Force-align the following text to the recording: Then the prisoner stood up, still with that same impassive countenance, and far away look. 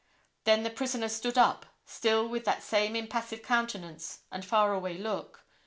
Then 0.45 0.63
the 0.63 0.71
prisoner 0.71 1.07
stood 1.07 1.37
up, 1.37 1.63
still 1.85 2.27
with 2.27 2.43
that 2.45 2.63
same 2.63 2.95
impassive 2.95 3.43
countenance, 3.43 4.21
and 4.31 4.43
far 4.43 4.73
away 4.73 4.97
look. 4.97 5.45